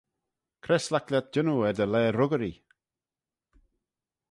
[0.63, 2.57] Cre s'laik lhiat jannoo er dty laa ruggyree?